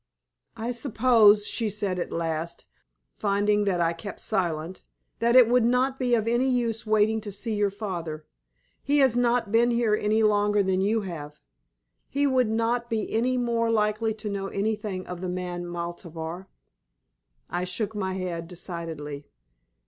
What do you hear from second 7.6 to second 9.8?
father. He has not been